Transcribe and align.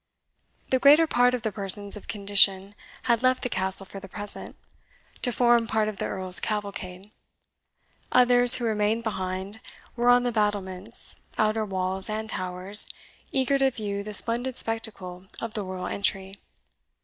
The 0.71 0.79
greater 0.79 1.05
part 1.05 1.35
of 1.35 1.43
the 1.43 1.51
persons 1.51 1.95
of 1.95 2.07
condition 2.07 2.73
had 3.03 3.21
left 3.21 3.43
the 3.43 3.49
Castle 3.49 3.85
for 3.85 3.99
the 3.99 4.09
present, 4.09 4.55
to 5.21 5.31
form 5.31 5.67
part 5.67 5.87
of 5.87 5.97
the 5.97 6.05
Earl's 6.05 6.39
cavalcade; 6.39 7.11
others, 8.11 8.55
who 8.55 8.65
remained 8.65 9.03
behind, 9.03 9.59
were 9.95 10.09
on 10.09 10.23
the 10.23 10.31
battlements, 10.31 11.17
outer 11.37 11.65
walls, 11.65 12.09
and 12.09 12.27
towers, 12.31 12.91
eager 13.31 13.59
to 13.59 13.69
view 13.69 14.01
the 14.01 14.15
splendid 14.15 14.57
spectacle 14.57 15.27
of 15.39 15.53
the 15.53 15.63
royal 15.63 15.85
entry. 15.85 16.37